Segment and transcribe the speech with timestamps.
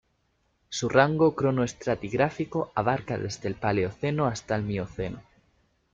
[0.69, 5.21] Su rango cronoestratigráfico abarca desde el Paleoceno hasta el Mioceno.